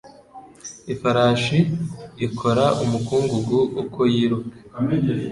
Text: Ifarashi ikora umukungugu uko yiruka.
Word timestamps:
Ifarashi 0.93 1.57
ikora 2.27 2.65
umukungugu 2.83 3.57
uko 3.81 3.99
yiruka. 4.13 4.53